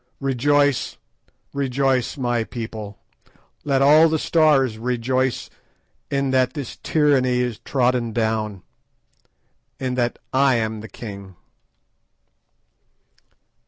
[0.19, 0.97] "Rejoice,
[1.53, 2.97] rejoice, my people!
[3.63, 5.47] "Let all the stars rejoice
[6.09, 8.63] in that this tyranny is trodden down,
[9.79, 11.35] in that I am the king."